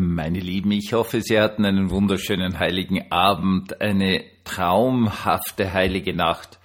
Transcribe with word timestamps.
Meine 0.00 0.38
Lieben, 0.38 0.70
ich 0.70 0.92
hoffe, 0.92 1.20
Sie 1.22 1.40
hatten 1.40 1.64
einen 1.64 1.90
wunderschönen 1.90 2.60
heiligen 2.60 3.10
Abend, 3.10 3.80
eine 3.80 4.22
traumhafte 4.44 5.72
heilige 5.72 6.14
Nacht 6.14 6.60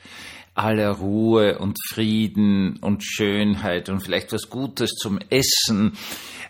aller 0.54 0.92
Ruhe 0.92 1.58
und 1.58 1.80
Frieden 1.84 2.78
und 2.78 3.04
Schönheit 3.04 3.90
und 3.90 4.02
vielleicht 4.02 4.34
was 4.34 4.52
Gutes 4.52 4.92
zum 4.92 5.18
Essen. 5.32 5.94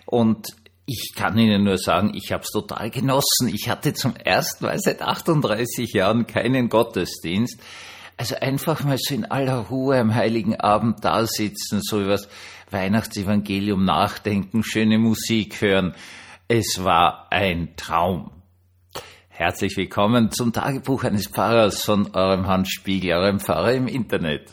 Und 0.06 0.48
ich 0.86 1.14
kann 1.16 1.38
Ihnen 1.38 1.64
nur 1.64 1.78
sagen, 1.78 2.12
ich 2.16 2.34
habe 2.34 2.43
es 2.43 2.50
total 2.50 2.89
genossen. 2.89 3.47
Ich 3.47 3.70
hatte 3.70 3.93
zum 3.93 4.18
ersten 4.18 4.65
Mal 4.65 4.77
seit 4.77 5.02
38 5.02 5.93
Jahren 5.93 6.27
keinen 6.27 6.68
Gottesdienst. 6.68 7.61
Also 8.18 8.36
einfach 8.36 8.84
mal 8.84 8.97
so 9.00 9.15
in 9.15 9.23
aller 9.23 9.55
Ruhe 9.59 9.97
am 10.00 10.13
heiligen 10.13 10.59
Abend 10.59 11.05
da 11.05 11.25
sitzen, 11.27 11.79
so 11.81 12.02
über 12.02 12.11
das 12.11 12.27
Weihnachtsevangelium 12.71 13.86
nachdenken, 13.86 14.65
schöne 14.65 14.97
Musik 14.97 15.61
hören. 15.61 15.95
Es 16.56 16.84
war 16.84 17.32
ein 17.32 17.76
Traum. 17.78 18.30
Herzlich 19.28 19.75
willkommen 19.75 20.30
zum 20.30 20.54
Tagebuch 20.54 21.04
eines 21.04 21.25
Pfarrers 21.25 21.84
von 21.84 22.14
eurem 22.14 22.46
Hans 22.46 22.70
Spiegel, 22.70 23.14
eurem 23.14 23.39
Pfarrer 23.39 23.74
im 23.74 23.88
Internet. 23.88 24.52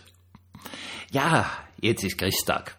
Ja, 1.13 1.51
jetzt 1.79 2.03
ist 2.03 2.17
Christtag. 2.17 2.79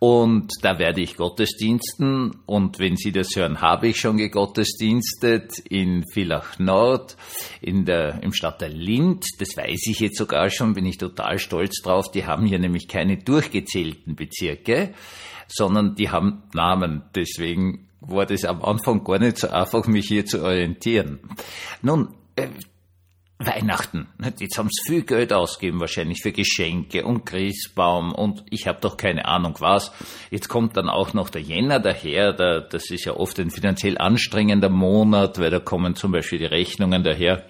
Und 0.00 0.50
da 0.62 0.80
werde 0.80 1.00
ich 1.00 1.16
Gottesdiensten 1.16 2.40
und 2.46 2.80
wenn 2.80 2.96
Sie 2.96 3.12
das 3.12 3.36
hören, 3.36 3.60
habe 3.60 3.86
ich 3.86 4.00
schon 4.00 4.16
gegottesdienstet 4.16 5.60
in 5.60 6.02
Villach 6.12 6.58
Nord, 6.58 7.16
in 7.60 7.84
der, 7.84 8.24
im 8.24 8.32
Stadtteil 8.32 8.72
Lind. 8.72 9.24
Das 9.38 9.56
weiß 9.56 9.86
ich 9.86 10.00
jetzt 10.00 10.18
sogar 10.18 10.50
schon, 10.50 10.74
bin 10.74 10.84
ich 10.84 10.98
total 10.98 11.38
stolz 11.38 11.80
drauf. 11.80 12.10
Die 12.10 12.26
haben 12.26 12.44
hier 12.44 12.58
nämlich 12.58 12.88
keine 12.88 13.18
durchgezählten 13.18 14.16
Bezirke, 14.16 14.94
sondern 15.46 15.94
die 15.94 16.10
haben 16.10 16.42
Namen. 16.52 17.04
Deswegen 17.14 17.87
war 18.00 18.26
das 18.26 18.44
am 18.44 18.62
Anfang 18.62 19.04
gar 19.04 19.18
nicht 19.18 19.38
so 19.38 19.48
einfach, 19.48 19.86
mich 19.86 20.06
hier 20.08 20.24
zu 20.24 20.42
orientieren. 20.42 21.20
Nun, 21.82 22.14
äh, 22.36 22.48
Weihnachten. 23.40 24.08
Jetzt 24.40 24.58
haben 24.58 24.68
sie 24.68 24.82
viel 24.90 25.02
Geld 25.02 25.32
ausgegeben, 25.32 25.78
wahrscheinlich 25.78 26.22
für 26.22 26.32
Geschenke 26.32 27.04
und 27.04 27.24
Christbaum 27.24 28.12
und 28.12 28.44
ich 28.50 28.66
habe 28.66 28.80
doch 28.80 28.96
keine 28.96 29.26
Ahnung 29.26 29.54
was. 29.60 29.92
Jetzt 30.30 30.48
kommt 30.48 30.76
dann 30.76 30.88
auch 30.88 31.14
noch 31.14 31.30
der 31.30 31.42
Jänner 31.42 31.78
daher. 31.78 32.32
Der, 32.32 32.62
das 32.62 32.90
ist 32.90 33.04
ja 33.04 33.14
oft 33.14 33.38
ein 33.38 33.50
finanziell 33.50 33.96
anstrengender 33.96 34.70
Monat, 34.70 35.38
weil 35.38 35.50
da 35.50 35.60
kommen 35.60 35.94
zum 35.94 36.10
Beispiel 36.10 36.40
die 36.40 36.46
Rechnungen 36.46 37.04
daher 37.04 37.44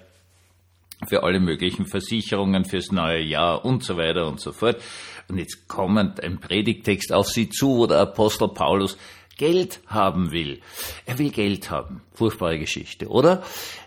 für 1.07 1.23
alle 1.23 1.39
möglichen 1.39 1.87
Versicherungen 1.87 2.65
fürs 2.65 2.91
neue 2.91 3.23
Jahr 3.23 3.65
und 3.65 3.83
so 3.83 3.97
weiter 3.97 4.27
und 4.27 4.39
so 4.39 4.51
fort. 4.51 4.79
Und 5.27 5.39
jetzt 5.39 5.67
kommt 5.67 6.21
ein 6.21 6.39
Predigtext 6.39 7.13
auf 7.13 7.29
sie 7.29 7.49
zu, 7.49 7.77
wo 7.77 7.87
der 7.87 7.99
Apostel 7.99 8.49
Paulus 8.49 8.95
Geld 9.39 9.79
haben 9.87 10.31
will. 10.31 10.59
Er 11.05 11.17
will 11.17 11.31
Geld 11.31 11.71
haben. 11.71 12.01
Furchtbare 12.13 12.59
Geschichte, 12.59 13.07
oder? 13.07 13.41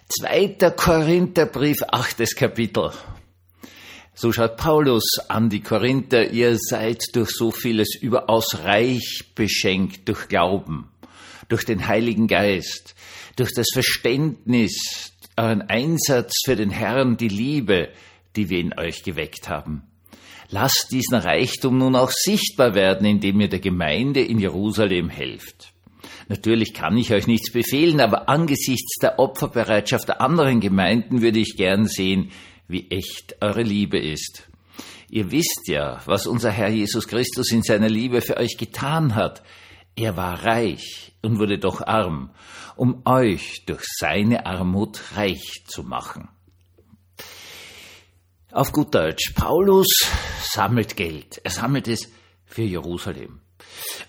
Zweiter 0.08 0.70
Korintherbrief, 0.70 1.82
achtes 1.88 2.34
Kapitel. 2.34 2.90
So 4.14 4.32
schaut 4.32 4.56
Paulus 4.56 5.04
an 5.28 5.50
die 5.50 5.60
Korinther, 5.60 6.30
ihr 6.30 6.56
seid 6.58 7.02
durch 7.14 7.30
so 7.30 7.50
vieles 7.50 7.94
überaus 8.00 8.64
reich 8.64 9.32
beschenkt 9.34 10.08
durch 10.08 10.28
Glauben, 10.28 10.88
durch 11.48 11.64
den 11.64 11.86
Heiligen 11.86 12.28
Geist, 12.28 12.94
durch 13.36 13.52
das 13.54 13.68
Verständnis, 13.72 15.12
euren 15.36 15.62
Einsatz 15.62 16.32
für 16.44 16.56
den 16.56 16.70
Herrn, 16.70 17.16
die 17.18 17.28
Liebe, 17.28 17.90
die 18.36 18.48
wir 18.48 18.58
in 18.58 18.78
euch 18.78 19.02
geweckt 19.02 19.48
haben. 19.50 19.91
Lasst 20.50 20.88
diesen 20.90 21.16
Reichtum 21.16 21.78
nun 21.78 21.96
auch 21.96 22.10
sichtbar 22.10 22.74
werden, 22.74 23.06
indem 23.06 23.40
ihr 23.40 23.48
der 23.48 23.60
Gemeinde 23.60 24.20
in 24.20 24.38
Jerusalem 24.38 25.08
helft. 25.08 25.72
Natürlich 26.28 26.74
kann 26.74 26.96
ich 26.96 27.12
euch 27.12 27.26
nichts 27.26 27.52
befehlen, 27.52 28.00
aber 28.00 28.28
angesichts 28.28 28.96
der 29.00 29.18
Opferbereitschaft 29.18 30.08
der 30.08 30.20
anderen 30.20 30.60
Gemeinden 30.60 31.22
würde 31.22 31.38
ich 31.38 31.56
gern 31.56 31.86
sehen, 31.86 32.30
wie 32.68 32.90
echt 32.90 33.36
eure 33.40 33.62
Liebe 33.62 33.98
ist. 33.98 34.48
Ihr 35.10 35.30
wisst 35.30 35.68
ja, 35.68 36.00
was 36.06 36.26
unser 36.26 36.50
Herr 36.50 36.70
Jesus 36.70 37.06
Christus 37.06 37.52
in 37.52 37.62
seiner 37.62 37.88
Liebe 37.88 38.22
für 38.22 38.38
euch 38.38 38.56
getan 38.56 39.14
hat. 39.14 39.42
Er 39.94 40.16
war 40.16 40.42
reich 40.42 41.12
und 41.20 41.38
wurde 41.38 41.58
doch 41.58 41.82
arm, 41.82 42.30
um 42.76 43.02
euch 43.04 43.64
durch 43.66 43.84
seine 43.98 44.46
Armut 44.46 45.00
reich 45.14 45.64
zu 45.66 45.82
machen. 45.82 46.28
Auf 48.54 48.70
gut 48.70 48.94
Deutsch, 48.94 49.32
Paulus 49.34 49.86
sammelt 50.42 50.94
Geld. 50.94 51.40
Er 51.42 51.50
sammelt 51.50 51.88
es 51.88 52.12
für 52.44 52.60
Jerusalem. 52.60 53.40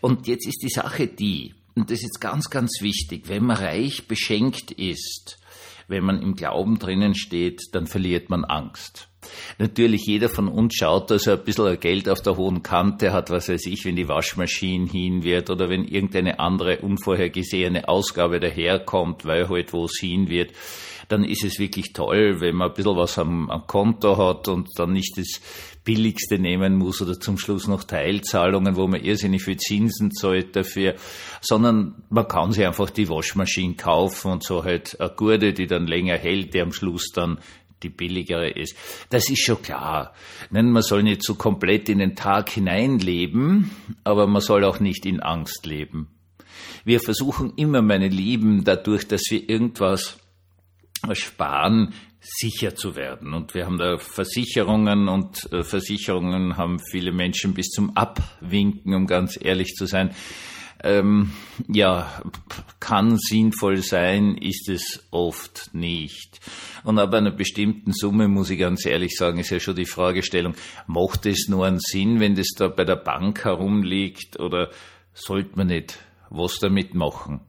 Und 0.02 0.28
jetzt 0.28 0.46
ist 0.46 0.62
die 0.62 0.70
Sache 0.70 1.08
die, 1.08 1.56
und 1.76 1.90
das 1.90 2.04
ist 2.04 2.20
ganz, 2.20 2.50
ganz 2.50 2.82
wichtig, 2.82 3.30
wenn 3.30 3.46
man 3.46 3.56
reich 3.56 4.06
beschenkt 4.10 4.72
ist, 4.72 5.40
wenn 5.88 6.04
man 6.04 6.22
im 6.22 6.36
Glauben 6.36 6.78
drinnen 6.78 7.16
steht, 7.16 7.62
dann 7.72 7.88
verliert 7.88 8.30
man 8.30 8.44
Angst. 8.44 9.08
Natürlich, 9.58 10.06
jeder 10.06 10.30
von 10.30 10.48
uns 10.48 10.76
schaut, 10.76 11.12
dass 11.12 11.28
er 11.28 11.38
ein 11.38 11.44
bisschen 11.44 11.80
Geld 11.80 12.10
auf 12.10 12.22
der 12.22 12.38
hohen 12.38 12.64
Kante 12.64 13.14
hat, 13.14 13.30
was 13.30 13.50
weiß 13.50 13.66
ich, 13.68 13.86
wenn 13.86 13.96
die 13.96 14.08
Waschmaschine 14.08 14.90
hin 14.90 15.24
wird 15.24 15.50
oder 15.50 15.70
wenn 15.70 15.86
irgendeine 15.86 16.40
andere 16.40 16.80
unvorhergesehene 16.80 17.88
Ausgabe 17.88 18.40
daherkommt, 18.40 19.26
weil 19.26 19.50
halt 19.50 19.74
wo 19.74 19.86
es 19.86 19.98
hin 20.00 20.30
wird, 20.30 20.52
dann 21.10 21.24
ist 21.24 21.44
es 21.44 21.60
wirklich 21.60 21.94
toll, 21.94 22.40
wenn 22.40 22.56
man 22.56 22.70
ein 22.70 22.74
bisschen 22.74 22.96
was 22.96 23.18
am, 23.20 23.50
am 23.50 23.68
Konto 23.68 24.18
hat 24.18 24.48
und 24.48 24.70
dann 24.78 24.94
nicht 24.94 25.18
das 25.18 25.42
Billigste 25.84 26.40
nehmen 26.40 26.76
muss 26.78 27.02
oder 27.02 27.20
zum 27.20 27.38
Schluss 27.38 27.68
noch 27.68 27.84
Teilzahlungen, 27.84 28.78
wo 28.78 28.88
man 28.88 29.04
irrsinnig 29.04 29.44
viel 29.44 29.58
Zinsen 29.58 30.12
zahlt 30.12 30.56
dafür, 30.56 30.96
sondern 31.42 31.96
man 32.10 32.28
kann 32.28 32.54
sich 32.54 32.66
einfach 32.66 32.90
die 32.90 33.10
Waschmaschine 33.10 33.76
kaufen 33.76 34.32
und 34.32 34.44
so 34.44 34.64
halt 34.64 35.00
eine 35.00 35.10
Gurde, 35.10 35.54
die 35.54 35.68
dann 35.68 35.88
länger 35.88 36.18
hält, 36.18 36.54
die 36.54 36.62
am 36.62 36.72
Schluss 36.72 37.12
dann 37.14 37.40
die 37.84 37.90
billigere 37.90 38.50
ist. 38.50 38.76
Das 39.10 39.30
ist 39.30 39.44
schon 39.44 39.62
klar. 39.62 40.14
Man 40.50 40.82
soll 40.82 41.04
nicht 41.04 41.24
so 41.24 41.36
komplett 41.36 41.90
in 41.90 42.00
den 42.00 42.16
Tag 42.16 42.50
hineinleben, 42.50 43.72
aber 44.04 44.28
man 44.28 44.42
soll 44.42 44.64
auch 44.64 44.80
nicht 44.80 45.06
in 45.06 45.20
Angst 45.20 45.66
leben. 45.66 46.08
Wir 46.86 47.00
versuchen 47.00 47.54
immer, 47.56 47.82
meine 47.82 48.10
Lieben, 48.10 48.64
dadurch, 48.64 49.08
dass 49.08 49.22
wir 49.30 49.50
irgendwas 49.50 50.18
sparen, 51.14 51.94
sicher 52.24 52.76
zu 52.76 52.96
werden. 52.96 53.34
Und 53.34 53.54
wir 53.54 53.66
haben 53.66 53.78
da 53.78 53.98
Versicherungen 53.98 55.10
und 55.10 55.52
äh, 55.52 55.64
Versicherungen 55.64 56.56
haben 56.56 56.80
viele 56.80 57.12
Menschen 57.12 57.54
bis 57.54 57.70
zum 57.70 57.98
Abwinken, 57.98 58.94
um 58.94 59.08
ganz 59.08 59.38
ehrlich 59.40 59.76
zu 59.76 59.86
sein. 59.86 60.16
Ähm, 60.84 61.32
ja, 61.70 62.22
kann 62.82 63.18
sinnvoll 63.18 63.78
sein, 63.78 64.36
ist 64.38 64.68
es 64.68 65.08
oft 65.12 65.70
nicht. 65.74 66.42
Und 66.84 67.00
ab 67.00 67.14
einer 67.14 67.32
bestimmten 67.32 67.94
Summe, 67.94 68.28
muss 68.28 68.50
ich 68.50 68.60
ganz 68.60 68.86
ehrlich 68.86 69.16
sagen, 69.16 69.40
ist 69.40 69.50
ja 69.50 69.62
schon 69.62 69.78
die 69.78 69.86
Fragestellung, 69.86 70.56
macht 70.86 71.26
es 71.26 71.48
nur 71.48 71.66
einen 71.66 71.80
Sinn, 71.80 72.20
wenn 72.20 72.36
das 72.36 72.50
da 72.58 72.68
bei 72.68 72.84
der 72.84 72.98
Bank 72.98 73.46
herumliegt 73.46 74.40
oder 74.40 74.72
sollte 75.14 75.56
man 75.56 75.68
nicht 75.68 76.00
was 76.30 76.60
damit 76.60 76.94
machen? 76.94 77.40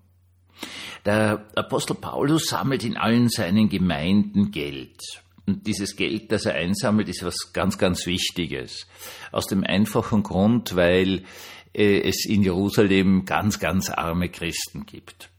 Der 1.05 1.45
Apostel 1.57 1.97
Paulus 1.97 2.47
sammelt 2.47 2.85
in 2.85 2.97
allen 2.97 3.29
seinen 3.29 3.69
Gemeinden 3.69 4.53
Geld. 4.53 5.01
Und 5.47 5.67
dieses 5.67 5.97
Geld, 5.97 6.33
das 6.33 6.47
er 6.47 6.55
einsammelt, 6.55 7.09
ist 7.09 7.25
was 7.25 7.53
ganz, 7.53 7.77
ganz 7.77 8.07
Wichtiges. 8.07 8.87
Aus 9.31 9.47
dem 9.47 9.65
einfachen 9.65 10.23
Grund, 10.23 10.77
weil 10.77 11.25
es 11.75 12.25
in 12.27 12.43
Jerusalem 12.43 13.25
ganz, 13.25 13.59
ganz 13.59 13.91
arme 13.91 14.29
Christen 14.29 14.87
gibt. 14.87 15.31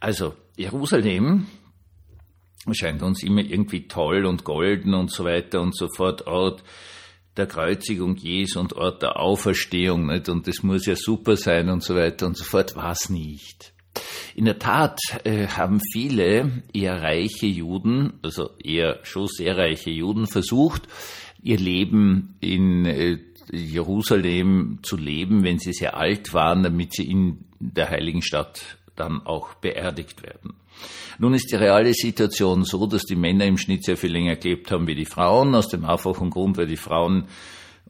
Also 0.00 0.34
Jerusalem 0.56 1.46
scheint 2.72 3.02
uns 3.02 3.22
immer 3.22 3.42
irgendwie 3.42 3.88
toll 3.88 4.26
und 4.26 4.44
golden 4.44 4.94
und 4.94 5.10
so 5.10 5.24
weiter 5.24 5.60
und 5.60 5.76
so 5.76 5.88
fort, 5.94 6.26
Ort 6.26 6.62
der 7.36 7.46
Kreuzigung 7.46 8.16
Jesu 8.16 8.60
und 8.60 8.74
Ort 8.74 9.02
der 9.02 9.18
Auferstehung, 9.18 10.06
nicht? 10.06 10.28
Und 10.28 10.46
das 10.46 10.62
muss 10.62 10.86
ja 10.86 10.96
super 10.96 11.36
sein 11.36 11.68
und 11.68 11.82
so 11.82 11.94
weiter 11.94 12.26
und 12.26 12.36
so 12.36 12.44
fort, 12.44 12.76
war 12.76 12.92
es 12.92 13.08
nicht. 13.08 13.72
In 14.34 14.44
der 14.44 14.58
Tat 14.58 14.98
äh, 15.24 15.46
haben 15.46 15.80
viele 15.92 16.62
eher 16.72 17.02
reiche 17.02 17.46
Juden, 17.46 18.14
also 18.22 18.50
eher 18.62 19.00
schon 19.02 19.26
sehr 19.26 19.56
reiche 19.56 19.90
Juden, 19.90 20.26
versucht, 20.26 20.82
ihr 21.42 21.58
Leben 21.58 22.36
in 22.40 22.84
äh, 22.84 23.18
Jerusalem 23.52 24.78
zu 24.82 24.96
leben, 24.96 25.42
wenn 25.42 25.58
sie 25.58 25.72
sehr 25.72 25.96
alt 25.96 26.32
waren, 26.34 26.62
damit 26.62 26.94
sie 26.94 27.10
in 27.10 27.44
der 27.58 27.90
heiligen 27.90 28.22
Stadt 28.22 28.78
dann 28.96 29.24
auch 29.24 29.54
beerdigt 29.54 30.22
werden. 30.22 30.54
Nun 31.18 31.34
ist 31.34 31.50
die 31.50 31.56
reale 31.56 31.92
Situation 31.92 32.64
so, 32.64 32.86
dass 32.86 33.02
die 33.02 33.16
Männer 33.16 33.44
im 33.44 33.58
Schnitt 33.58 33.84
sehr 33.84 33.96
viel 33.96 34.12
länger 34.12 34.36
gelebt 34.36 34.70
haben 34.70 34.86
wie 34.86 34.94
die 34.94 35.04
Frauen, 35.04 35.54
aus 35.54 35.68
dem 35.68 35.84
einfachen 35.84 36.30
Grund, 36.30 36.56
weil 36.56 36.66
die 36.66 36.76
Frauen 36.76 37.26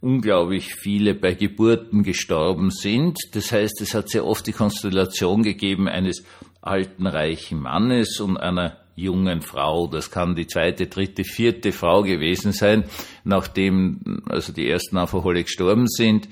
unglaublich 0.01 0.75
viele 0.75 1.15
bei 1.15 1.35
Geburten 1.35 2.03
gestorben 2.03 2.71
sind. 2.71 3.19
Das 3.33 3.53
heißt, 3.53 3.81
es 3.83 3.95
hat 3.95 4.09
sehr 4.09 4.27
oft 4.27 4.47
die 4.47 4.53
Konstellation 4.53 5.43
gegeben 5.43 5.89
eines 5.89 6.25
alten, 6.63 7.07
reichen 7.07 7.61
Mannes 7.61 8.19
und 8.21 8.37
einer 8.37 8.80
jungen 9.01 9.43
Frau. 9.43 9.87
Das 9.87 10.11
kann 10.11 10.35
die 10.35 10.47
zweite, 10.47 10.87
dritte, 10.87 11.25
vierte 11.25 11.73
Frau 11.73 12.03
gewesen 12.03 12.53
sein, 12.53 12.85
nachdem 13.25 14.23
also 14.29 14.53
die 14.53 14.69
ersten 14.69 14.97
alle 14.97 15.43
gestorben 15.43 15.89
sind. 15.89 16.29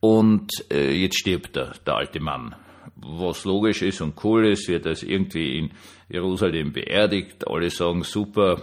Und 0.00 0.50
äh, 0.70 0.92
jetzt 0.92 1.18
stirbt 1.18 1.56
der, 1.56 1.72
der 1.86 1.94
alte 1.94 2.20
Mann. 2.20 2.54
was 2.96 3.44
logisch 3.44 3.82
ist 3.82 4.00
und 4.00 4.22
cool 4.24 4.46
ist, 4.46 4.68
wird 4.68 4.86
er 4.86 5.02
irgendwie 5.02 5.58
in 5.58 5.70
Jerusalem 6.08 6.72
beerdigt. 6.72 7.46
Alle 7.46 7.70
sagen, 7.70 8.02
super, 8.02 8.62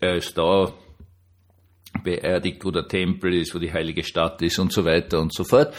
er 0.00 0.16
ist 0.16 0.36
da, 0.36 0.72
beerdigt, 2.02 2.64
wo 2.64 2.70
der 2.70 2.88
Tempel 2.88 3.34
ist, 3.34 3.54
wo 3.54 3.58
die 3.58 3.72
heilige 3.72 4.04
Stadt 4.04 4.40
ist 4.42 4.58
und 4.58 4.72
so 4.72 4.84
weiter 4.84 5.20
und 5.20 5.32
so 5.34 5.44
fort. 5.44 5.74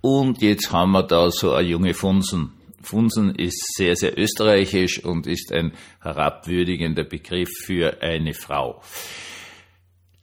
Und 0.00 0.42
jetzt 0.42 0.72
haben 0.72 0.92
wir 0.92 1.02
da 1.04 1.30
so 1.30 1.52
eine 1.52 1.68
junge 1.68 1.94
Funsen. 1.94 2.52
Funsen 2.82 3.34
ist 3.34 3.74
sehr, 3.76 3.96
sehr 3.96 4.18
österreichisch 4.18 5.04
und 5.04 5.26
ist 5.26 5.52
ein 5.52 5.72
herabwürdigender 6.00 7.04
Begriff 7.04 7.50
für 7.64 8.02
eine 8.02 8.34
Frau. 8.34 8.82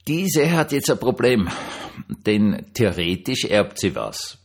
Diese 0.06 0.50
hat 0.52 0.72
jetzt 0.72 0.90
ein 0.90 0.98
Problem, 0.98 1.48
denn 2.26 2.66
theoretisch 2.74 3.44
erbt 3.44 3.78
sie 3.78 3.94
was. 3.94 4.38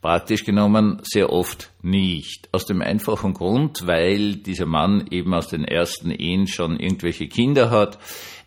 Praktisch 0.00 0.44
genommen 0.44 1.00
sehr 1.02 1.30
oft 1.30 1.70
nicht. 1.82 2.48
Aus 2.52 2.64
dem 2.64 2.80
einfachen 2.80 3.34
Grund, 3.34 3.86
weil 3.86 4.36
dieser 4.36 4.64
Mann 4.64 5.06
eben 5.10 5.34
aus 5.34 5.48
den 5.48 5.64
ersten 5.64 6.10
Ehen 6.10 6.46
schon 6.46 6.80
irgendwelche 6.80 7.28
Kinder 7.28 7.70
hat, 7.70 7.98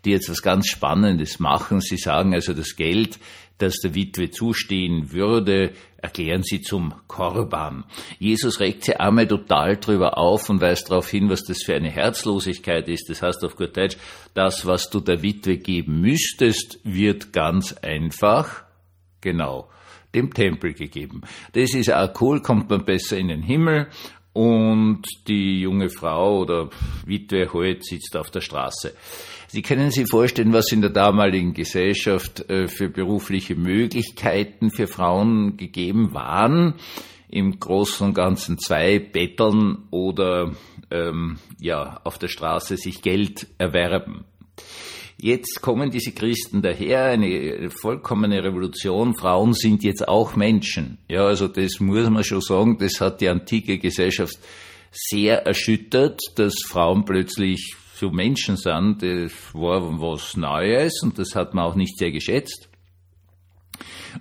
die 0.05 0.11
jetzt 0.11 0.29
was 0.29 0.41
ganz 0.41 0.67
Spannendes 0.67 1.39
machen. 1.39 1.81
Sie 1.81 1.97
sagen 1.97 2.33
also, 2.33 2.53
das 2.53 2.75
Geld, 2.75 3.19
das 3.57 3.75
der 3.77 3.95
Witwe 3.95 4.29
zustehen 4.31 5.11
würde, 5.11 5.73
erklären 5.97 6.43
sie 6.43 6.61
zum 6.61 6.93
Korban. 7.07 7.85
Jesus 8.19 8.59
regt 8.59 8.83
sie 8.83 8.97
einmal 8.97 9.27
total 9.27 9.77
drüber 9.77 10.17
auf 10.17 10.49
und 10.49 10.59
weist 10.59 10.89
darauf 10.89 11.09
hin, 11.09 11.29
was 11.29 11.43
das 11.43 11.63
für 11.63 11.75
eine 11.75 11.89
Herzlosigkeit 11.89 12.89
ist. 12.89 13.09
Das 13.09 13.21
heißt 13.21 13.43
auf 13.45 13.55
gut 13.55 13.77
Deutsch, 13.77 13.97
das, 14.33 14.65
was 14.65 14.89
du 14.89 14.99
der 14.99 15.21
Witwe 15.23 15.57
geben 15.57 16.01
müsstest, 16.01 16.79
wird 16.83 17.31
ganz 17.31 17.73
einfach, 17.73 18.63
genau, 19.21 19.69
dem 20.13 20.33
Tempel 20.33 20.73
gegeben. 20.73 21.21
Das 21.53 21.73
ist 21.73 21.91
auch 21.91 22.09
cool, 22.21 22.41
kommt 22.41 22.69
man 22.69 22.83
besser 22.83 23.17
in 23.17 23.29
den 23.29 23.41
Himmel 23.41 23.87
und 24.33 25.03
die 25.27 25.61
junge 25.61 25.89
Frau 25.89 26.39
oder 26.39 26.69
Witwe 27.05 27.53
heute 27.53 27.81
sitzt 27.83 28.17
auf 28.17 28.31
der 28.31 28.41
Straße. 28.41 28.93
Sie 29.47 29.61
können 29.61 29.91
sich 29.91 30.09
vorstellen, 30.09 30.51
was 30.51 30.71
in 30.71 30.81
der 30.81 30.89
damaligen 30.89 31.53
Gesellschaft 31.53 32.49
äh, 32.49 32.67
für 32.67 32.89
berufliche 32.89 33.55
Möglichkeiten 33.55 34.71
für 34.71 34.87
Frauen 34.87 35.57
gegeben 35.57 36.13
waren. 36.13 36.73
Im 37.29 37.59
Großen 37.59 38.07
und 38.07 38.13
Ganzen 38.15 38.57
zwei 38.57 38.99
betteln 38.99 39.83
oder 39.91 40.53
ähm, 40.89 41.37
ja 41.59 42.01
auf 42.03 42.17
der 42.17 42.27
Straße 42.27 42.77
sich 42.77 43.01
Geld 43.03 43.47
erwerben. 43.59 44.25
Jetzt 45.23 45.61
kommen 45.61 45.89
diese 45.89 46.11
Christen 46.11 46.61
daher, 46.61 47.05
eine 47.05 47.69
vollkommene 47.69 48.43
Revolution. 48.43 49.15
Frauen 49.15 49.53
sind 49.53 49.81
jetzt 49.81 50.05
auch 50.05 50.35
Menschen. 50.35 50.97
Ja, 51.07 51.27
also 51.27 51.47
das 51.47 51.79
muss 51.79 52.09
man 52.09 52.25
schon 52.25 52.41
sagen, 52.41 52.77
das 52.77 52.99
hat 52.99 53.21
die 53.21 53.29
antike 53.29 53.79
Gesellschaft 53.79 54.37
sehr 54.91 55.45
erschüttert, 55.45 56.19
dass 56.35 56.55
Frauen 56.67 57.05
plötzlich 57.05 57.73
so 57.95 58.09
Menschen 58.09 58.57
sind, 58.57 59.01
das 59.01 59.31
war 59.53 59.97
was 60.01 60.35
Neues 60.35 61.01
und 61.01 61.17
das 61.17 61.35
hat 61.35 61.53
man 61.53 61.63
auch 61.63 61.75
nicht 61.75 61.97
sehr 61.97 62.11
geschätzt. 62.11 62.67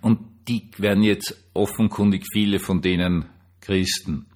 Und 0.03 0.21
die 0.47 0.71
werden 0.79 1.03
jetzt 1.03 1.37
offenkundig 1.53 2.27
viele 2.33 2.61
von 2.61 2.81
denen 2.81 3.25
Christen. 3.63 4.27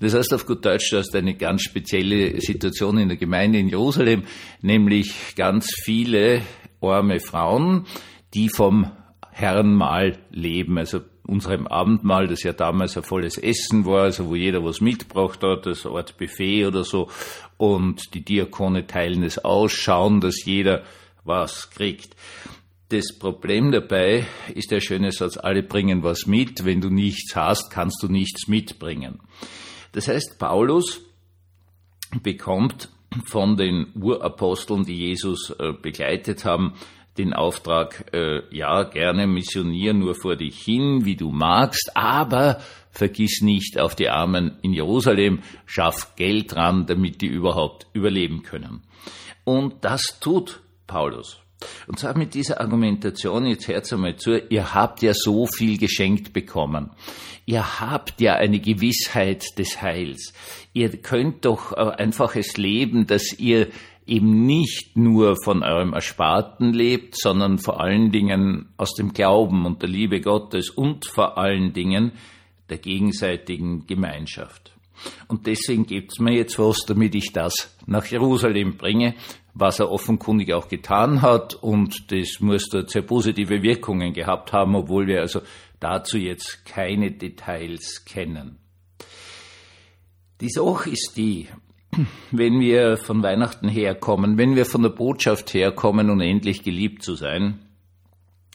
Das 0.00 0.14
heißt 0.14 0.32
auf 0.32 0.46
gut 0.46 0.64
Deutsch, 0.64 0.90
du 0.90 0.96
hast 0.96 1.14
eine 1.14 1.34
ganz 1.34 1.62
spezielle 1.62 2.40
Situation 2.40 2.96
in 2.96 3.08
der 3.08 3.18
Gemeinde 3.18 3.58
in 3.58 3.68
Jerusalem, 3.68 4.22
nämlich 4.62 5.34
ganz 5.36 5.68
viele 5.84 6.42
arme 6.80 7.20
Frauen, 7.20 7.86
die 8.34 8.48
vom 8.48 8.90
Herrenmahl 9.30 10.18
leben, 10.30 10.78
also 10.78 11.00
unserem 11.26 11.66
Abendmahl, 11.66 12.26
das 12.26 12.42
ja 12.42 12.52
damals 12.52 12.96
ein 12.96 13.02
volles 13.02 13.36
Essen 13.36 13.84
war, 13.84 14.04
also 14.04 14.28
wo 14.28 14.34
jeder 14.34 14.64
was 14.64 14.80
mitgebracht 14.80 15.42
hat, 15.42 15.66
das 15.66 15.84
Art 15.84 16.16
Buffet 16.16 16.66
oder 16.66 16.84
so, 16.84 17.10
und 17.58 18.14
die 18.14 18.24
Diakone 18.24 18.86
teilen 18.86 19.22
es 19.22 19.38
aus, 19.44 19.72
schauen, 19.72 20.20
dass 20.20 20.44
jeder 20.44 20.84
was 21.24 21.70
kriegt. 21.70 22.16
Das 22.90 23.18
Problem 23.18 23.70
dabei 23.70 24.26
ist 24.54 24.70
der 24.70 24.80
schöne 24.80 25.12
Satz, 25.12 25.36
alle 25.36 25.62
bringen 25.62 26.02
was 26.02 26.26
mit, 26.26 26.64
wenn 26.64 26.80
du 26.80 26.88
nichts 26.88 27.36
hast, 27.36 27.70
kannst 27.70 28.02
du 28.02 28.08
nichts 28.08 28.48
mitbringen. 28.48 29.20
Das 29.92 30.08
heißt, 30.08 30.38
Paulus 30.38 31.02
bekommt 32.22 32.88
von 33.26 33.58
den 33.58 33.88
Uraposteln, 33.94 34.84
die 34.84 34.96
Jesus 34.96 35.50
äh, 35.58 35.72
begleitet 35.72 36.46
haben, 36.46 36.74
den 37.18 37.34
Auftrag, 37.34 38.06
äh, 38.14 38.42
ja, 38.56 38.84
gerne 38.84 39.26
missionier 39.26 39.92
nur 39.92 40.14
vor 40.14 40.36
dich 40.36 40.58
hin, 40.58 41.04
wie 41.04 41.16
du 41.16 41.30
magst, 41.30 41.90
aber 41.94 42.60
vergiss 42.90 43.42
nicht 43.42 43.78
auf 43.78 43.96
die 43.96 44.08
Armen 44.08 44.56
in 44.62 44.72
Jerusalem, 44.72 45.40
schaff 45.66 46.14
Geld 46.16 46.56
ran, 46.56 46.86
damit 46.86 47.20
die 47.20 47.26
überhaupt 47.26 47.86
überleben 47.92 48.42
können. 48.42 48.82
Und 49.44 49.84
das 49.84 50.20
tut 50.20 50.60
Paulus. 50.86 51.42
Und 51.86 51.98
zwar 51.98 52.16
mit 52.16 52.34
dieser 52.34 52.60
Argumentation, 52.60 53.46
jetzt 53.46 53.66
hört 53.68 53.92
einmal 53.92 54.16
zu, 54.16 54.38
ihr 54.48 54.74
habt 54.74 55.02
ja 55.02 55.12
so 55.14 55.46
viel 55.46 55.78
geschenkt 55.78 56.32
bekommen. 56.32 56.90
Ihr 57.46 57.80
habt 57.80 58.20
ja 58.20 58.34
eine 58.34 58.60
Gewissheit 58.60 59.58
des 59.58 59.82
Heils. 59.82 60.32
Ihr 60.72 60.90
könnt 60.98 61.44
doch 61.44 61.72
äh, 61.72 61.76
einfach 61.76 62.36
es 62.36 62.56
leben, 62.56 63.06
dass 63.06 63.32
ihr 63.38 63.68
eben 64.06 64.46
nicht 64.46 64.96
nur 64.96 65.36
von 65.42 65.62
eurem 65.62 65.92
Ersparten 65.92 66.72
lebt, 66.72 67.16
sondern 67.16 67.58
vor 67.58 67.80
allen 67.80 68.10
Dingen 68.10 68.68
aus 68.76 68.94
dem 68.94 69.12
Glauben 69.12 69.66
und 69.66 69.82
der 69.82 69.88
Liebe 69.88 70.20
Gottes 70.20 70.70
und 70.70 71.06
vor 71.06 71.36
allen 71.38 71.72
Dingen 71.72 72.12
der 72.70 72.78
gegenseitigen 72.78 73.86
Gemeinschaft. 73.86 74.72
Und 75.28 75.46
deswegen 75.46 75.86
gibt's 75.86 76.18
mir 76.18 76.34
jetzt 76.34 76.58
was, 76.58 76.78
damit 76.86 77.14
ich 77.14 77.32
das 77.32 77.76
nach 77.86 78.06
Jerusalem 78.06 78.76
bringe, 78.76 79.14
was 79.58 79.80
er 79.80 79.90
offenkundig 79.90 80.52
auch 80.52 80.68
getan 80.68 81.20
hat 81.20 81.54
und 81.54 82.12
das 82.12 82.38
muss 82.38 82.68
dort 82.68 82.90
sehr 82.90 83.02
positive 83.02 83.62
Wirkungen 83.62 84.12
gehabt 84.12 84.52
haben, 84.52 84.76
obwohl 84.76 85.08
wir 85.08 85.20
also 85.20 85.40
dazu 85.80 86.16
jetzt 86.16 86.64
keine 86.64 87.10
Details 87.10 88.04
kennen. 88.04 88.58
Die 90.40 90.48
Sache 90.50 90.90
ist 90.90 91.14
die, 91.16 91.48
wenn 92.30 92.60
wir 92.60 92.96
von 92.98 93.22
Weihnachten 93.24 93.68
herkommen, 93.68 94.38
wenn 94.38 94.54
wir 94.54 94.64
von 94.64 94.82
der 94.82 94.90
Botschaft 94.90 95.52
herkommen, 95.52 96.08
unendlich 96.08 96.62
geliebt 96.62 97.02
zu 97.02 97.14
sein, 97.14 97.58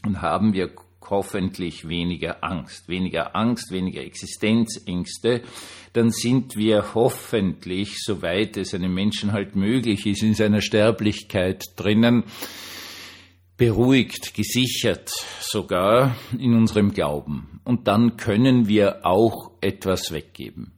dann 0.03 0.21
haben 0.21 0.53
wir 0.53 0.69
hoffentlich 1.09 1.87
weniger 1.87 2.43
Angst, 2.43 2.89
weniger 2.89 3.35
Angst, 3.35 3.71
weniger 3.71 4.01
Existenzängste, 4.01 5.41
dann 5.93 6.11
sind 6.11 6.55
wir 6.55 6.95
hoffentlich, 6.95 7.97
soweit 7.99 8.57
es 8.57 8.73
einem 8.73 8.93
Menschen 8.93 9.31
halt 9.31 9.55
möglich 9.55 10.05
ist, 10.05 10.23
in 10.23 10.33
seiner 10.33 10.61
Sterblichkeit 10.61 11.63
drinnen, 11.75 12.23
beruhigt, 13.57 14.33
gesichert 14.33 15.11
sogar 15.39 16.15
in 16.37 16.53
unserem 16.53 16.93
Glauben. 16.93 17.61
Und 17.63 17.87
dann 17.87 18.17
können 18.17 18.67
wir 18.67 19.05
auch 19.05 19.51
etwas 19.61 20.11
weggeben. 20.11 20.73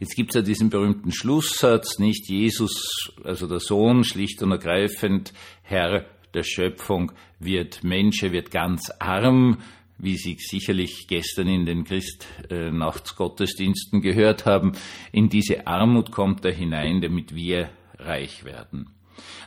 Jetzt 0.00 0.14
gibt 0.16 0.30
es 0.30 0.34
ja 0.34 0.42
diesen 0.42 0.70
berühmten 0.70 1.12
Schlusssatz, 1.12 1.98
nicht 1.98 2.28
Jesus, 2.28 3.12
also 3.22 3.46
der 3.46 3.60
Sohn, 3.60 4.04
schlicht 4.04 4.42
und 4.42 4.50
ergreifend, 4.50 5.32
Herr 5.62 6.04
der 6.34 6.42
Schöpfung, 6.42 7.12
wird 7.38 7.84
Mensch, 7.84 8.22
wird 8.22 8.50
ganz 8.50 8.90
arm, 8.98 9.58
wie 9.98 10.16
Sie 10.16 10.36
sicherlich 10.38 11.06
gestern 11.08 11.48
in 11.48 11.66
den 11.66 11.84
Christnachtsgottesdiensten 11.84 14.00
gehört 14.00 14.46
haben. 14.46 14.72
In 15.12 15.28
diese 15.28 15.66
Armut 15.66 16.12
kommt 16.12 16.44
er 16.44 16.52
hinein, 16.52 17.00
damit 17.00 17.34
wir 17.34 17.70
reich 17.98 18.44
werden. 18.44 18.90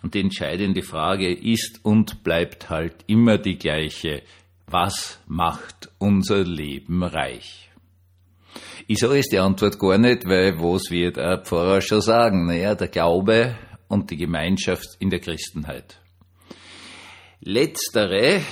Und 0.03 0.13
die 0.13 0.19
entscheidende 0.19 0.81
Frage 0.81 1.33
ist 1.33 1.79
und 1.83 2.23
bleibt 2.23 2.69
halt 2.69 3.05
immer 3.07 3.37
die 3.37 3.57
gleiche. 3.57 4.23
Was 4.67 5.21
macht 5.27 5.89
unser 5.99 6.43
Leben 6.43 7.03
reich? 7.03 7.69
Ich 8.87 8.99
sage 8.99 9.15
jetzt 9.15 9.31
die 9.31 9.39
Antwort 9.39 9.79
gar 9.79 9.97
nicht, 9.97 10.25
weil 10.25 10.59
was 10.59 10.91
wird 10.91 11.17
ein 11.17 11.45
Pfarrer 11.45 11.81
schon 11.81 12.01
sagen? 12.01 12.47
Naja, 12.47 12.75
der 12.75 12.89
Glaube 12.89 13.55
und 13.87 14.11
die 14.11 14.17
Gemeinschaft 14.17 14.97
in 14.99 15.09
der 15.09 15.19
Christenheit. 15.19 16.01
Letztere, 17.43 18.43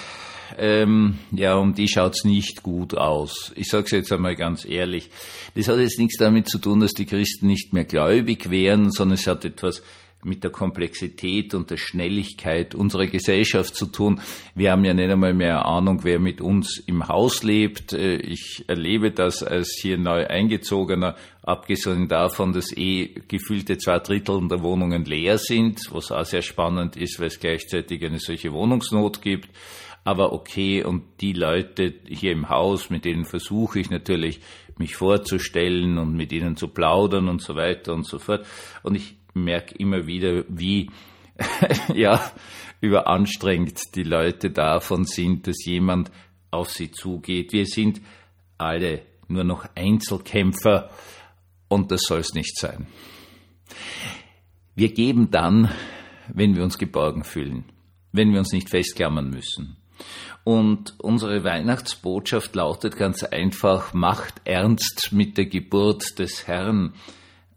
ähm, 0.58 1.20
ja, 1.32 1.56
um 1.56 1.76
die 1.76 1.88
schaut's 1.88 2.24
nicht 2.24 2.64
gut 2.64 2.96
aus. 2.98 3.52
Ich 3.56 3.68
sage 3.68 3.86
es 3.86 3.92
jetzt 3.92 4.12
einmal 4.12 4.36
ganz 4.36 4.66
ehrlich. 4.66 5.12
Das 5.54 5.68
hat 5.68 5.78
jetzt 5.78 6.00
nichts 6.00 6.18
damit 6.18 6.50
zu 6.50 6.58
tun, 6.58 6.80
dass 6.80 6.94
die 6.94 7.06
Christen 7.06 7.46
nicht 7.46 7.72
mehr 7.72 7.86
gläubig 7.86 8.50
wären, 8.50 8.92
sondern 8.92 9.20
es 9.20 9.28
hat 9.28 9.46
etwas 9.46 9.84
mit 10.24 10.44
der 10.44 10.52
Komplexität 10.52 11.54
und 11.54 11.70
der 11.70 11.78
Schnelligkeit 11.78 12.76
unserer 12.76 13.08
Gesellschaft 13.08 13.76
zu 13.76 13.86
tun. 13.86 14.20
Wir 14.54 14.72
haben 14.72 14.84
ja 14.84 14.94
nicht 14.94 15.10
einmal 15.10 15.34
mehr 15.34 15.66
Ahnung, 15.66 16.04
wer 16.04 16.20
mit 16.20 16.42
uns 16.42 16.78
im 16.86 17.08
Haus 17.08 17.44
lebt. 17.44 17.94
Äh, 17.94 18.18
ich 18.18 18.66
erlebe 18.68 19.12
das 19.12 19.44
als 19.44 19.78
hier 19.82 19.98
neu 19.98 20.28
eingezogener, 20.28 21.16
abgesehen 21.42 22.08
davon, 22.08 22.52
dass 22.52 22.76
eh 22.76 23.16
gefühlte 23.28 23.78
zwei 23.78 24.00
Drittel 24.00 24.48
der 24.48 24.62
Wohnungen 24.62 25.06
leer 25.06 25.38
sind, 25.38 25.82
was 25.92 26.12
auch 26.12 26.26
sehr 26.26 26.42
spannend 26.42 26.98
ist, 26.98 27.20
weil 27.20 27.28
es 27.28 27.40
gleichzeitig 27.40 28.04
eine 28.04 28.20
solche 28.20 28.52
Wohnungsnot 28.52 29.22
gibt. 29.22 29.50
Aber 30.04 30.34
okay, 30.34 30.84
und 30.84 31.04
die 31.22 31.34
Leute 31.34 31.94
hier 32.08 32.32
im 32.32 32.50
Haus, 32.50 32.90
mit 32.90 33.06
denen 33.06 33.26
versuche 33.26 33.80
ich 33.80 33.90
natürlich 33.90 34.40
mich 34.78 34.96
vorzustellen 34.96 35.98
und 35.98 36.16
mit 36.16 36.32
ihnen 36.32 36.56
zu 36.56 36.70
plaudern 36.70 37.28
und 37.28 37.42
so 37.42 37.56
weiter 37.56 37.94
und 37.94 38.08
so 38.08 38.18
fort. 38.18 38.46
Und 38.82 38.96
ich 38.96 39.19
merke 39.44 39.76
immer 39.76 40.08
wieder, 40.08 40.44
wie 40.48 40.90
ja, 41.94 42.32
überanstrengt 42.82 43.96
die 43.96 44.04
Leute 44.04 44.52
davon 44.52 45.06
sind, 45.06 45.48
dass 45.48 45.66
jemand 45.66 46.12
auf 46.52 46.72
sie 46.72 46.92
zugeht. 46.92 47.54
Wir 47.54 47.66
sind 47.66 48.02
alle 48.58 49.02
nur 49.28 49.44
noch 49.44 49.66
Einzelkämpfer 49.76 50.90
und 51.68 51.92
das 51.92 52.02
soll 52.02 52.20
es 52.20 52.34
nicht 52.34 52.58
sein. 52.58 52.88
Wir 54.76 54.94
geben 54.94 55.30
dann, 55.30 55.72
wenn 56.34 56.56
wir 56.56 56.64
uns 56.64 56.78
geborgen 56.78 57.24
fühlen, 57.24 57.66
wenn 58.12 58.32
wir 58.32 58.40
uns 58.40 58.52
nicht 58.52 58.70
festklammern 58.70 59.30
müssen. 59.30 59.78
Und 60.44 60.96
unsere 61.00 61.44
Weihnachtsbotschaft 61.44 62.56
lautet 62.56 62.96
ganz 62.96 63.24
einfach, 63.24 63.94
macht 63.94 64.42
ernst 64.46 65.10
mit 65.12 65.38
der 65.38 65.46
Geburt 65.46 66.18
des 66.18 66.48
Herrn. 66.48 66.94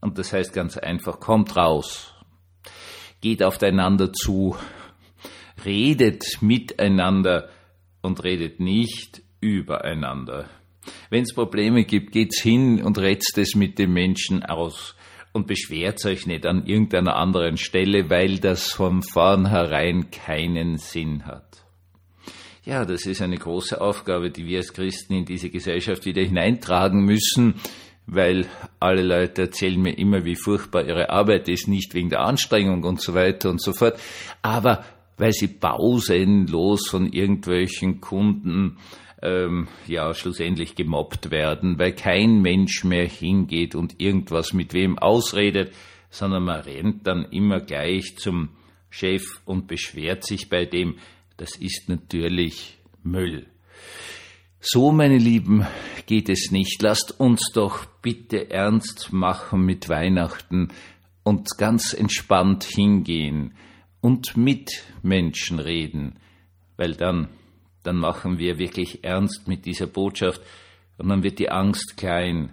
Und 0.03 0.19
das 0.19 0.33
heißt 0.33 0.53
ganz 0.53 0.77
einfach, 0.77 1.21
kommt 1.21 1.57
raus, 1.57 2.13
geht 3.21 3.41
aufeinander 3.43 4.13
zu, 4.13 4.57
redet 5.65 6.25
miteinander 6.43 7.49
und 8.03 8.23
redet 8.25 8.59
nicht 8.59 9.23
übereinander. 9.41 10.51
Wenn 11.09 11.23
es 11.23 11.33
Probleme 11.33 11.85
gibt, 11.85 12.11
geht's 12.11 12.43
hin 12.43 12.83
und 12.83 12.99
retzt 12.99 13.39
es 13.39 13.55
mit 13.55 13.79
dem 13.79 13.93
Menschen 13.93 14.43
aus 14.43 14.97
und 15.33 15.47
beschwert 15.47 16.05
euch 16.05 16.27
nicht 16.27 16.47
an 16.47 16.67
irgendeiner 16.67 17.15
anderen 17.15 17.57
Stelle, 17.57 18.11
weil 18.11 18.41
das 18.41 18.73
von 18.73 19.05
vornherein 19.05 20.11
keinen 20.11 20.79
Sinn 20.79 21.27
hat. 21.27 21.65
Ja, 22.65 22.85
das 22.85 23.07
ist 23.07 23.23
eine 23.23 23.39
große 23.39 23.81
Aufgabe, 23.81 24.31
die 24.31 24.47
wir 24.47 24.59
als 24.59 24.73
Christen 24.73 25.15
in 25.15 25.25
diese 25.25 25.51
Gesellschaft 25.51 26.05
wieder 26.07 26.23
hineintragen 26.23 27.05
müssen, 27.05 27.55
weil 28.07 28.47
alle 28.81 29.03
Leute 29.03 29.43
erzählen 29.43 29.81
mir 29.81 29.97
immer, 29.97 30.25
wie 30.25 30.37
furchtbar 30.37 30.85
ihre 30.85 31.11
Arbeit 31.11 31.49
ist, 31.49 31.69
nicht 31.69 31.95
wegen 31.95 32.11
der 32.11 32.21
Anstrengung 32.21 32.85
und 32.85 33.01
so 33.01 33.15
weiter 33.15 33.51
und 33.51 33.61
so 33.61 33.73
fort, 33.73 33.99
aber 34.43 34.85
weil 35.17 35.33
sie 35.33 35.49
pausenlos 35.49 36.89
von 36.89 37.13
irgendwelchen 37.13 38.01
Kunden 38.01 38.79
ähm, 39.23 39.69
ja 39.87 40.13
schlussendlich 40.15 40.75
gemobbt 40.75 41.31
werden, 41.31 41.79
weil 41.79 41.93
kein 41.93 42.43
Mensch 42.43 42.85
mehr 42.85 43.07
hingeht 43.07 43.75
und 43.75 44.01
irgendwas 44.01 44.53
mit 44.53 44.75
wem 44.75 44.99
ausredet, 44.99 45.73
sondern 46.11 46.45
man 46.45 46.61
rennt 46.61 47.07
dann 47.07 47.25
immer 47.31 47.61
gleich 47.61 48.17
zum 48.19 48.51
Chef 48.91 49.41
und 49.47 49.69
beschwert 49.69 50.25
sich 50.25 50.49
bei 50.49 50.67
dem, 50.67 50.97
das 51.37 51.57
ist 51.57 51.89
natürlich 51.89 52.77
Müll. 53.03 53.47
So, 54.65 54.93
meine 54.93 55.19
Lieben, 55.19 55.67
geht 56.07 56.29
es 56.29 56.53
nicht. 56.53 56.83
Lasst 56.83 57.19
uns 57.19 57.51
doch 57.53 57.85
bitte 58.01 58.49
ernst 58.53 59.13
machen 59.13 59.67
mit 59.67 59.89
Weihnachten 59.89 60.69
und 61.25 61.59
ganz 61.59 61.93
entspannt 61.93 62.63
hingehen 62.63 63.55
und 64.01 64.37
mit 64.37 64.85
Menschen 65.03 65.59
reden, 65.59 66.15
weil 66.77 66.95
dann, 66.95 67.29
dann 67.83 67.97
machen 67.97 68.39
wir 68.39 68.59
wirklich 68.59 69.03
ernst 69.03 69.49
mit 69.49 69.67
dieser 69.67 69.89
Botschaft 69.89 70.41
und 70.97 71.09
dann 71.09 71.25
wird 71.25 71.41
die 71.41 71.51
Angst 71.51 71.97
klein, 71.97 72.53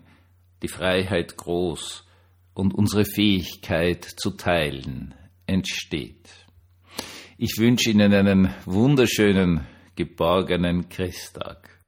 die 0.63 0.67
Freiheit 0.67 1.37
groß 1.37 2.07
und 2.55 2.73
unsere 2.73 3.05
Fähigkeit 3.05 4.03
zu 4.03 4.31
teilen 4.31 5.13
entsteht. 5.45 6.27
Ich 7.37 7.59
wünsche 7.59 7.91
Ihnen 7.91 8.11
einen 8.15 8.51
wunderschönen, 8.65 9.67
geborgenen 9.95 10.89
Christtag. 10.89 11.78